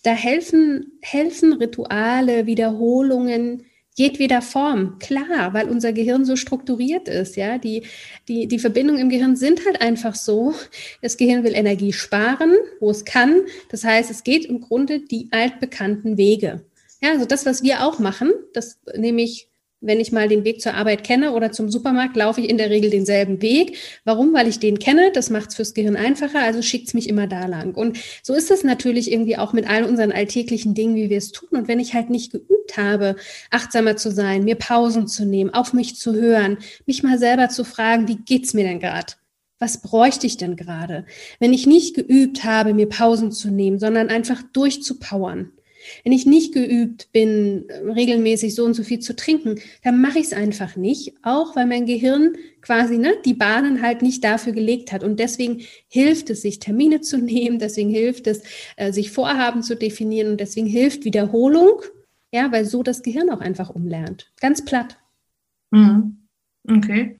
[0.02, 7.58] da helfen, helfen Rituale, Wiederholungen, jedweder Form, klar, weil unser Gehirn so strukturiert ist, ja.
[7.58, 7.82] Die,
[8.28, 10.54] die, die Verbindungen im Gehirn sind halt einfach so.
[11.02, 13.42] Das Gehirn will Energie sparen, wo es kann.
[13.70, 16.64] Das heißt, es geht im Grunde die altbekannten Wege.
[17.02, 19.49] Ja, also das, was wir auch machen, das nehme ich
[19.80, 22.70] wenn ich mal den Weg zur Arbeit kenne oder zum Supermarkt, laufe ich in der
[22.70, 23.78] Regel denselben Weg.
[24.04, 24.34] Warum?
[24.34, 25.10] Weil ich den kenne.
[25.12, 27.74] Das macht es fürs Gehirn einfacher, also schickt es mich immer da lang.
[27.74, 31.32] Und so ist es natürlich irgendwie auch mit all unseren alltäglichen Dingen, wie wir es
[31.32, 31.48] tun.
[31.52, 33.16] Und wenn ich halt nicht geübt habe,
[33.50, 37.64] achtsamer zu sein, mir Pausen zu nehmen, auf mich zu hören, mich mal selber zu
[37.64, 39.14] fragen, wie geht's mir denn gerade?
[39.58, 41.04] Was bräuchte ich denn gerade?
[41.38, 45.52] Wenn ich nicht geübt habe, mir Pausen zu nehmen, sondern einfach durchzupowern,
[46.04, 50.26] Wenn ich nicht geübt bin, regelmäßig so und so viel zu trinken, dann mache ich
[50.26, 54.92] es einfach nicht, auch weil mein Gehirn quasi ne, die Bahnen halt nicht dafür gelegt
[54.92, 55.02] hat.
[55.02, 58.42] Und deswegen hilft es, sich Termine zu nehmen, deswegen hilft es,
[58.76, 61.82] äh, sich Vorhaben zu definieren und deswegen hilft Wiederholung,
[62.32, 64.32] ja, weil so das Gehirn auch einfach umlernt.
[64.40, 64.98] Ganz platt.
[65.70, 66.16] Mhm.
[66.68, 67.16] Okay.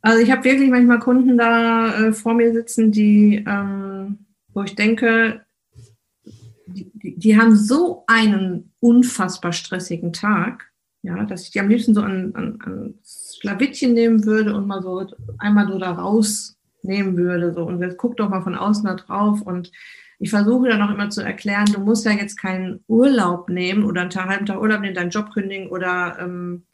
[0.00, 4.74] Also ich habe wirklich manchmal Kunden da äh, vor mir sitzen, die, ähm, wo ich
[4.74, 5.44] denke,
[7.02, 10.70] die, die, haben so einen unfassbar stressigen Tag,
[11.02, 14.82] ja, dass ich die am liebsten so an, an, an Schlawittchen nehmen würde und mal
[14.82, 15.06] so
[15.38, 17.52] einmal so da rausnehmen würde.
[17.52, 17.64] So.
[17.64, 19.42] Und jetzt guck doch mal von außen da drauf.
[19.42, 19.72] Und
[20.18, 24.02] ich versuche dann auch immer zu erklären, du musst ja jetzt keinen Urlaub nehmen oder
[24.02, 26.66] einen halben Tag Urlaub nehmen, deinen Job kündigen oder ähm,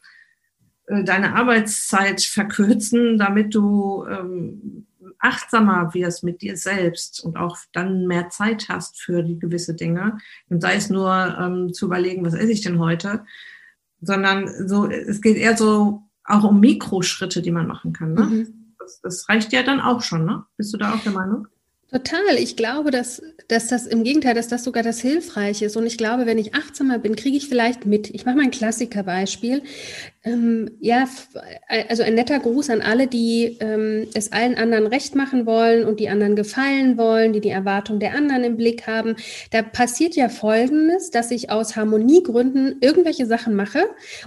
[0.85, 4.85] äh, deine Arbeitszeit verkürzen, damit du ähm,
[5.19, 10.17] achtsamer wirst mit dir selbst und auch dann mehr Zeit hast für die gewisse Dinge.
[10.49, 13.25] Und sei es nur ähm, zu überlegen, was esse ich denn heute,
[14.01, 18.13] sondern so, es geht eher so auch um Mikroschritte, die man machen kann.
[18.13, 18.21] Ne?
[18.21, 18.75] Mhm.
[18.79, 20.45] Das, das reicht ja dann auch schon, ne?
[20.57, 21.47] Bist du da auch der Meinung?
[21.91, 22.37] Total.
[22.37, 25.75] Ich glaube, dass, dass das im Gegenteil, dass das sogar das Hilfreiche ist.
[25.75, 28.11] Und ich glaube, wenn ich achtsamer bin, kriege ich vielleicht mit.
[28.11, 29.63] Ich mache mal ein Klassikerbeispiel.
[30.25, 31.07] Ähm, ja,
[31.87, 36.01] also ein netter Gruß an alle, die ähm, es allen anderen recht machen wollen und
[36.01, 39.15] die anderen gefallen wollen, die die Erwartung der anderen im Blick haben.
[39.51, 43.81] Da passiert ja Folgendes, dass ich aus Harmoniegründen irgendwelche Sachen mache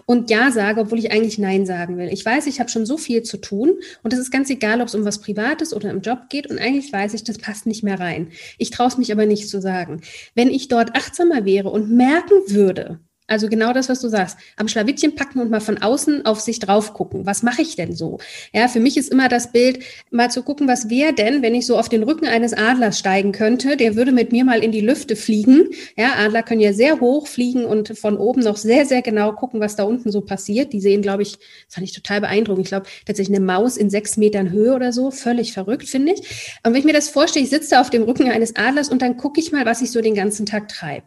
[0.07, 2.09] und Ja sage, obwohl ich eigentlich Nein sagen will.
[2.11, 4.89] Ich weiß, ich habe schon so viel zu tun und es ist ganz egal, ob
[4.89, 7.85] es um was Privates oder im Job geht und eigentlich weiß ich, das passt nicht
[7.85, 8.29] mehr rein.
[8.57, 10.01] Ich traue es mich aber nicht zu sagen.
[10.35, 13.01] Wenn ich dort achtsamer wäre und merken würde,
[13.33, 14.37] also genau das, was du sagst.
[14.57, 17.25] Am Schlawittchen packen und mal von außen auf sich drauf gucken.
[17.25, 18.19] Was mache ich denn so?
[18.53, 21.67] Ja, für mich ist immer das Bild, mal zu gucken, was wäre denn, wenn ich
[21.67, 23.79] so auf den Rücken eines Adlers steigen könnte.
[23.79, 25.69] Der würde mit mir mal in die Lüfte fliegen.
[25.97, 29.61] Ja, Adler können ja sehr hoch fliegen und von oben noch sehr, sehr genau gucken,
[29.61, 30.75] was da unten so passiert.
[30.75, 32.67] Die sehen, glaube ich, das fand ich total beeindruckend.
[32.67, 35.11] Ich glaube, tatsächlich eine Maus in sechs Metern Höhe oder so.
[35.11, 36.59] Völlig verrückt, finde ich.
[36.65, 39.01] Und wenn ich mir das vorstelle, ich sitze da auf dem Rücken eines Adlers und
[39.01, 41.07] dann gucke ich mal, was ich so den ganzen Tag treibe.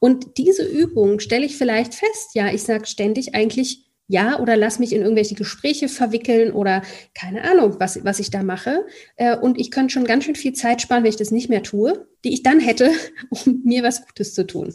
[0.00, 4.78] Und diese Übung stelle ich vielleicht fest, ja, ich sage ständig eigentlich ja oder lass
[4.78, 6.82] mich in irgendwelche Gespräche verwickeln oder
[7.14, 8.84] keine Ahnung, was, was ich da mache.
[9.16, 11.62] Äh, und ich könnte schon ganz schön viel Zeit sparen, wenn ich das nicht mehr
[11.62, 12.92] tue, die ich dann hätte,
[13.30, 14.74] um mir was Gutes zu tun.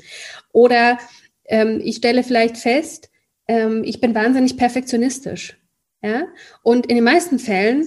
[0.51, 0.97] Oder
[1.45, 3.09] ähm, ich stelle vielleicht fest,
[3.47, 5.57] ähm, ich bin wahnsinnig perfektionistisch.
[6.01, 6.27] Ja?
[6.63, 7.85] Und in den meisten Fällen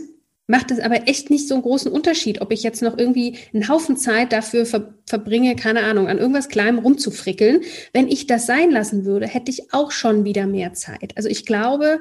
[0.51, 3.69] macht es aber echt nicht so einen großen Unterschied, ob ich jetzt noch irgendwie einen
[3.69, 7.61] Haufen Zeit dafür ver verbringe, keine Ahnung, an irgendwas Kleinem rumzufrickeln.
[7.93, 11.17] Wenn ich das sein lassen würde, hätte ich auch schon wieder mehr Zeit.
[11.17, 12.01] Also ich glaube,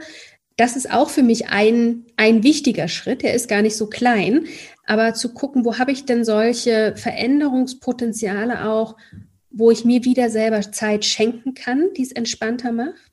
[0.58, 3.22] das ist auch für mich ein, ein wichtiger Schritt.
[3.22, 4.46] Der ist gar nicht so klein,
[4.86, 8.96] aber zu gucken, wo habe ich denn solche Veränderungspotenziale auch,
[9.52, 13.09] wo ich mir wieder selber Zeit schenken kann, die es entspannter macht.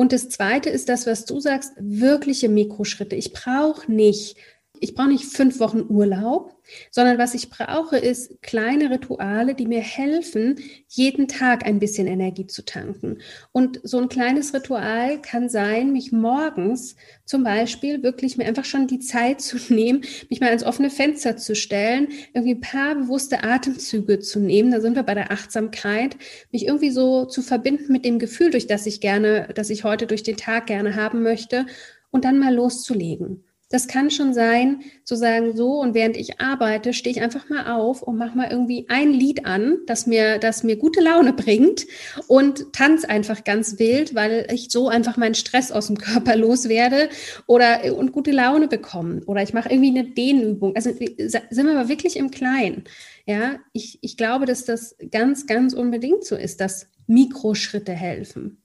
[0.00, 3.16] Und das Zweite ist das, was du sagst, wirkliche Mikroschritte.
[3.16, 4.38] Ich brauche nicht,
[4.80, 6.56] ich brauche nicht fünf Wochen Urlaub,
[6.90, 12.46] sondern was ich brauche, ist kleine Rituale, die mir helfen, jeden Tag ein bisschen Energie
[12.46, 13.18] zu tanken.
[13.52, 18.86] Und so ein kleines Ritual kann sein, mich morgens zum Beispiel wirklich mir einfach schon
[18.86, 23.44] die Zeit zu nehmen, mich mal ans offene Fenster zu stellen, irgendwie ein paar bewusste
[23.44, 24.70] Atemzüge zu nehmen.
[24.70, 26.16] Da sind wir bei der Achtsamkeit,
[26.52, 30.06] mich irgendwie so zu verbinden mit dem Gefühl, durch das ich gerne, das ich heute
[30.06, 31.66] durch den Tag gerne haben möchte
[32.10, 33.44] und dann mal loszulegen.
[33.72, 37.72] Das kann schon sein, zu sagen, so und während ich arbeite, stehe ich einfach mal
[37.72, 41.86] auf und mache mal irgendwie ein Lied an, das mir, das mir gute Laune bringt
[42.26, 47.10] und tanze einfach ganz wild, weil ich so einfach meinen Stress aus dem Körper loswerde
[47.46, 49.22] oder und gute Laune bekomme.
[49.26, 50.74] Oder ich mache irgendwie eine Dehnübung.
[50.74, 52.82] Also sind wir aber wirklich im Kleinen.
[53.24, 58.62] Ja, ich, ich glaube, dass das ganz, ganz unbedingt so ist, dass Mikroschritte helfen.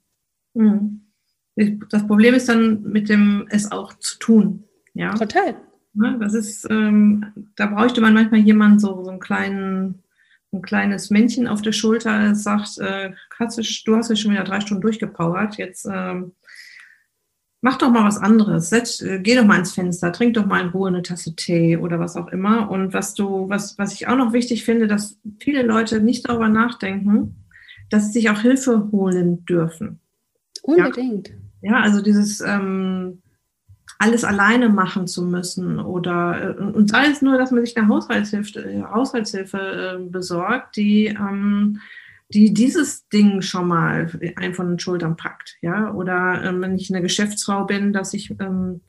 [0.54, 1.02] Mhm.
[1.90, 4.65] Das Problem ist dann mit dem es auch zu tun.
[4.96, 5.14] Ja.
[5.14, 5.56] Total.
[5.94, 10.02] Ne, das ist, ähm, da bräuchte man manchmal jemanden, so, so einen kleinen,
[10.52, 14.32] ein kleines Männchen auf der Schulter, das sagt, äh, hast du, du hast ja schon
[14.32, 16.32] wieder drei Stunden durchgepowert, jetzt ähm,
[17.60, 20.60] mach doch mal was anderes, Setz, äh, geh doch mal ins Fenster, trink doch mal
[20.60, 22.70] in Ruhe eine Tasse Tee oder was auch immer.
[22.70, 26.48] Und was du, was, was ich auch noch wichtig finde, dass viele Leute nicht darüber
[26.48, 27.44] nachdenken,
[27.90, 30.00] dass sie sich auch Hilfe holen dürfen.
[30.62, 31.30] Unbedingt.
[31.60, 33.22] Ja, ja also dieses ähm,
[33.98, 37.88] alles alleine machen zu müssen oder äh, und sei es nur, dass man sich eine
[37.88, 39.58] Haushaltshilfe, Haushaltshilfe
[39.98, 41.80] äh, besorgt, die ähm,
[42.28, 46.90] die dieses Ding schon mal ein von den Schultern packt, ja, oder ähm, wenn ich
[46.90, 48.80] eine Geschäftsfrau bin, dass ich ähm,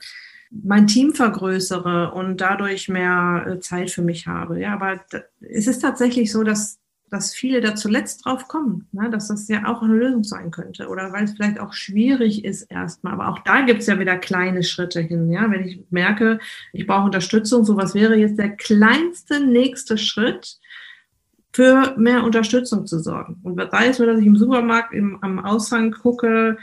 [0.50, 5.02] mein Team vergrößere und dadurch mehr äh, Zeit für mich habe, ja, aber
[5.40, 9.10] es ist tatsächlich so, dass dass viele da zuletzt drauf kommen, ne?
[9.10, 12.64] dass das ja auch eine Lösung sein könnte oder weil es vielleicht auch schwierig ist
[12.64, 13.14] erstmal.
[13.14, 15.32] Aber auch da gibt es ja wieder kleine Schritte hin.
[15.32, 15.50] Ja?
[15.50, 16.40] Wenn ich merke,
[16.74, 20.60] ich brauche Unterstützung, so was wäre jetzt der kleinste nächste Schritt,
[21.58, 23.40] für mehr Unterstützung zu sorgen.
[23.42, 26.56] Und sei es nur, dass ich im Supermarkt im, am Aushang gucke,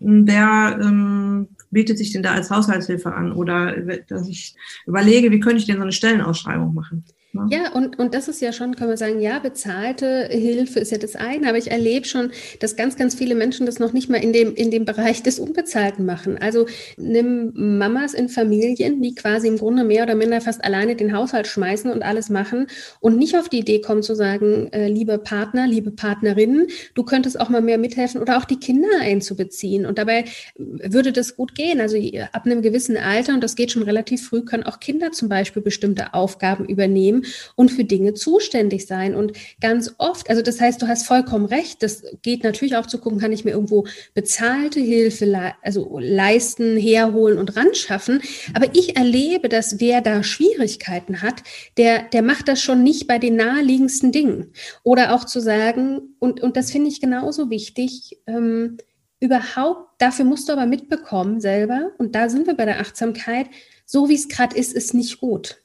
[0.00, 3.76] wer ähm, bietet sich denn da als Haushaltshilfe an oder
[4.08, 4.54] dass ich
[4.86, 7.04] überlege, wie könnte ich denn so eine Stellenausschreibung machen.
[7.32, 7.46] Ne?
[7.50, 10.96] Ja, und, und das ist ja schon, kann man sagen, ja, bezahlte Hilfe ist ja
[10.96, 14.16] das eine, aber ich erlebe schon, dass ganz, ganz viele Menschen das noch nicht mal
[14.16, 16.38] in dem, in dem Bereich des Unbezahlten machen.
[16.38, 21.14] Also nimm Mamas in Familien, die quasi im Grunde mehr oder minder fast alleine den
[21.14, 22.66] Haushalt schmeißen und alles machen
[23.00, 27.38] und nicht auf die Idee kommen zu sagen, äh, liebe Partner, liebe Partnerinnen, du könntest
[27.38, 29.84] auch mal mehr mithelfen oder auch die Kinder einzubeziehen.
[29.84, 30.24] Und dabei
[30.56, 31.80] würde das gut gehen.
[31.82, 31.98] Also
[32.32, 35.60] ab einem gewissen Alter, und das geht schon relativ früh, können auch Kinder zum Beispiel
[35.60, 37.17] bestimmte Aufgaben übernehmen
[37.56, 39.14] und für Dinge zuständig sein.
[39.14, 42.98] Und ganz oft, also das heißt, du hast vollkommen recht, das geht natürlich auch zu
[42.98, 48.20] gucken, kann ich mir irgendwo bezahlte Hilfe le also leisten, herholen und ranschaffen.
[48.54, 51.42] Aber ich erlebe, dass wer da Schwierigkeiten hat,
[51.76, 54.52] der, der macht das schon nicht bei den naheliegendsten Dingen.
[54.82, 58.78] Oder auch zu sagen, und, und das finde ich genauso wichtig, ähm,
[59.20, 63.46] überhaupt, dafür musst du aber mitbekommen selber, und da sind wir bei der Achtsamkeit,
[63.84, 65.62] so wie es gerade ist, ist nicht gut.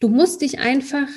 [0.00, 1.08] Du musst dich einfach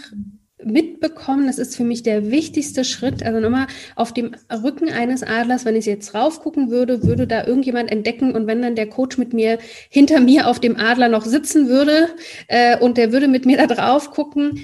[0.63, 3.23] mitbekommen, das ist für mich der wichtigste Schritt.
[3.23, 7.91] Also nochmal auf dem Rücken eines Adlers, wenn ich jetzt raufgucken würde, würde da irgendjemand
[7.91, 11.67] entdecken und wenn dann der Coach mit mir hinter mir auf dem Adler noch sitzen
[11.67, 12.10] würde
[12.47, 14.62] äh, und der würde mit mir da drauf gucken,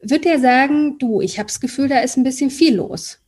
[0.00, 3.19] wird der sagen, du, ich habe das Gefühl, da ist ein bisschen viel los.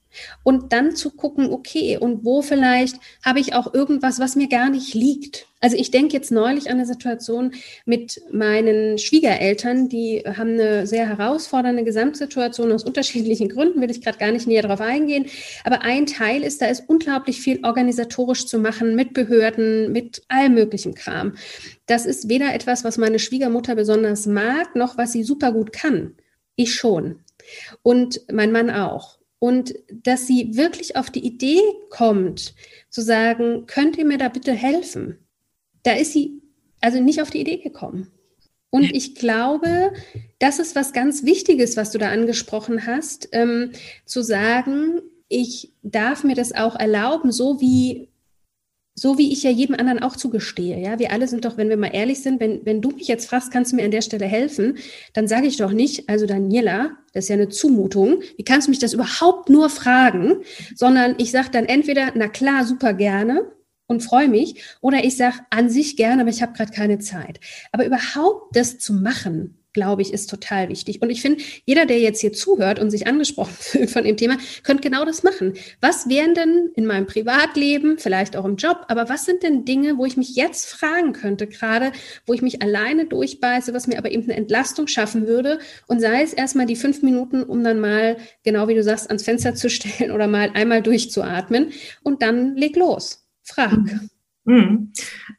[0.42, 4.70] Und dann zu gucken, okay, und wo vielleicht habe ich auch irgendwas, was mir gar
[4.70, 5.46] nicht liegt.
[5.62, 7.55] Also ich denke jetzt neulich an eine Situation
[7.87, 14.18] mit meinen Schwiegereltern, die haben eine sehr herausfordernde Gesamtsituation aus unterschiedlichen Gründen, will ich gerade
[14.18, 15.27] gar nicht näher darauf eingehen.
[15.62, 20.55] Aber ein Teil ist, da ist unglaublich viel organisatorisch zu machen mit Behörden, mit allem
[20.55, 21.37] möglichen Kram.
[21.87, 26.16] Das ist weder etwas, was meine Schwiegermutter besonders mag, noch was sie super gut kann.
[26.57, 27.20] Ich schon.
[27.83, 29.21] Und mein Mann auch.
[29.42, 31.59] Und dass sie wirklich auf die Idee
[31.90, 32.55] kommt,
[32.90, 35.18] zu sagen, könnt ihr mir da bitte helfen?
[35.83, 36.40] Da ist sie
[36.81, 38.07] also nicht auf die Idee gekommen.
[38.70, 39.94] Und ich glaube,
[40.38, 43.72] das ist was ganz Wichtiges, was du da angesprochen hast, ähm,
[44.05, 48.12] zu sagen, ich darf mir das auch erlauben, so wie
[49.02, 50.78] so wie ich ja jedem anderen auch zugestehe.
[50.78, 53.28] Ja, wir alle sind doch, wenn wir mal ehrlich sind, wenn, wenn du mich jetzt
[53.28, 54.78] fragst, kannst du mir an der Stelle helfen,
[55.12, 58.70] dann sage ich doch nicht, also Daniela, das ist ja eine Zumutung, wie kannst du
[58.70, 60.36] mich das überhaupt nur fragen,
[60.76, 63.50] sondern ich sage dann entweder, na klar, super gerne
[63.88, 67.40] und freue mich, oder ich sage an sich gerne, aber ich habe gerade keine Zeit.
[67.72, 71.00] Aber überhaupt das zu machen, glaube ich, ist total wichtig.
[71.02, 74.37] Und ich finde, jeder, der jetzt hier zuhört und sich angesprochen fühlt von dem Thema,
[74.62, 75.54] könnte genau das machen.
[75.80, 79.98] Was wären denn in meinem Privatleben, vielleicht auch im Job, aber was sind denn Dinge,
[79.98, 81.92] wo ich mich jetzt fragen könnte, gerade
[82.26, 86.22] wo ich mich alleine durchbeiße, was mir aber eben eine Entlastung schaffen würde und sei
[86.22, 89.70] es erstmal die fünf Minuten, um dann mal, genau wie du sagst, ans Fenster zu
[89.70, 93.26] stellen oder mal einmal durchzuatmen und dann leg los.
[93.42, 93.76] Frag.
[93.76, 94.11] Mhm.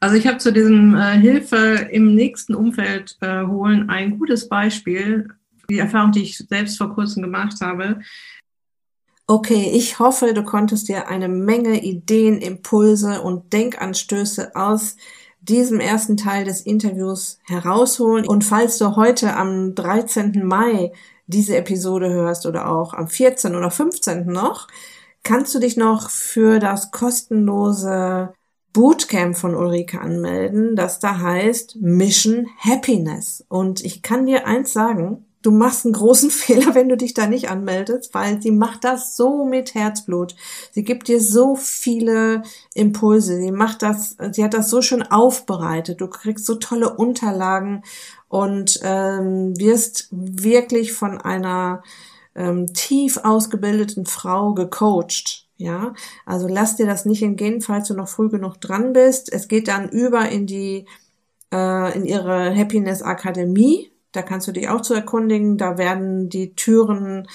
[0.00, 5.28] Also ich habe zu diesem äh, Hilfe im nächsten Umfeld äh, holen ein gutes Beispiel,
[5.68, 8.00] die Erfahrung, die ich selbst vor kurzem gemacht habe.
[9.26, 14.96] Okay, ich hoffe, du konntest dir eine Menge Ideen, Impulse und Denkanstöße aus
[15.40, 18.26] diesem ersten Teil des Interviews herausholen.
[18.26, 20.46] Und falls du heute am 13.
[20.46, 20.92] Mai
[21.26, 23.54] diese Episode hörst oder auch am 14.
[23.54, 24.26] oder 15.
[24.26, 24.68] noch,
[25.22, 28.34] kannst du dich noch für das kostenlose
[28.74, 33.44] Bootcamp von Ulrike anmelden, das da heißt Mission Happiness.
[33.48, 37.28] Und ich kann dir eins sagen, du machst einen großen Fehler, wenn du dich da
[37.28, 40.34] nicht anmeldest, weil sie macht das so mit Herzblut.
[40.72, 42.42] Sie gibt dir so viele
[42.74, 43.36] Impulse.
[43.36, 46.00] Sie macht das, sie hat das so schön aufbereitet.
[46.00, 47.84] Du kriegst so tolle Unterlagen
[48.28, 51.84] und ähm, wirst wirklich von einer
[52.34, 55.94] ähm, tief ausgebildeten Frau gecoacht ja,
[56.26, 59.32] also lass dir das nicht entgehen, falls du noch früh genug dran bist.
[59.32, 60.86] Es geht dann über in die,
[61.52, 63.92] äh, in ihre Happiness Akademie.
[64.12, 65.56] Da kannst du dich auch zu erkundigen.
[65.56, 67.28] Da werden die Türen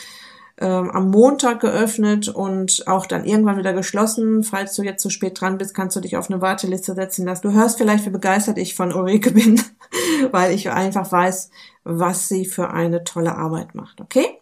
[0.60, 4.44] ähm, am Montag geöffnet und auch dann irgendwann wieder geschlossen.
[4.44, 7.48] Falls du jetzt zu spät dran bist, kannst du dich auf eine Warteliste setzen lassen.
[7.48, 9.62] Du hörst vielleicht, wie begeistert ich von Ulrike bin,
[10.32, 11.52] weil ich einfach weiß,
[11.86, 14.02] was sie für eine tolle Arbeit macht.
[14.02, 14.39] Okay?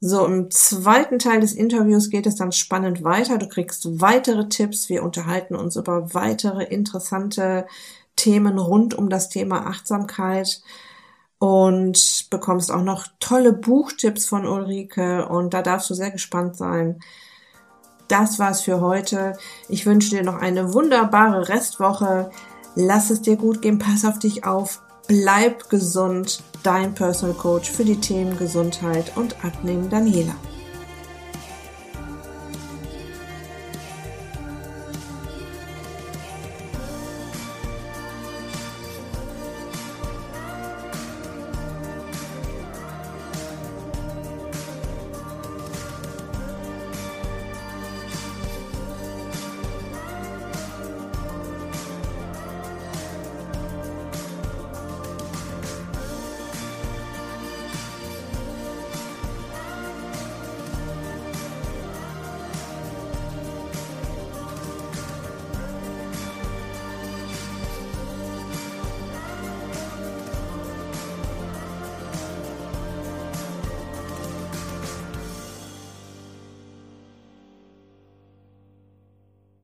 [0.00, 3.38] So, im zweiten Teil des Interviews geht es dann spannend weiter.
[3.38, 4.88] Du kriegst weitere Tipps.
[4.88, 7.66] Wir unterhalten uns über weitere interessante
[8.14, 10.62] Themen rund um das Thema Achtsamkeit.
[11.38, 17.00] und bekommst auch noch tolle Buchtipps von Ulrike und da darfst du sehr gespannt sein.
[18.08, 19.38] Das war's für heute.
[19.68, 22.30] Ich wünsche dir noch eine wunderbare Restwoche.
[22.74, 26.44] Lass es dir gut gehen, pass auf dich auf, bleib gesund.
[26.62, 30.34] Dein Personal Coach für die Themen Gesundheit und Abnehmen Daniela.